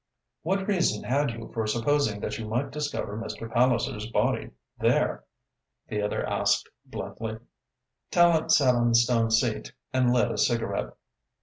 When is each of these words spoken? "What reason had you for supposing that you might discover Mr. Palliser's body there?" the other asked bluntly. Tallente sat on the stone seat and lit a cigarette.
"What 0.41 0.67
reason 0.67 1.03
had 1.03 1.29
you 1.29 1.51
for 1.53 1.67
supposing 1.67 2.21
that 2.21 2.39
you 2.39 2.47
might 2.47 2.71
discover 2.71 3.15
Mr. 3.15 3.47
Palliser's 3.51 4.07
body 4.07 4.49
there?" 4.79 5.25
the 5.89 6.01
other 6.01 6.25
asked 6.27 6.67
bluntly. 6.83 7.37
Tallente 8.11 8.49
sat 8.49 8.73
on 8.73 8.89
the 8.89 8.95
stone 8.95 9.29
seat 9.29 9.73
and 9.93 10.11
lit 10.11 10.31
a 10.31 10.39
cigarette. 10.39 10.93